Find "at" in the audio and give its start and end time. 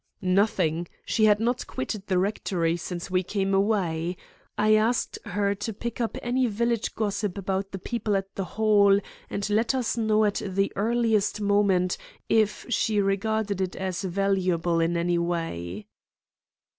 8.15-8.33, 10.25-10.41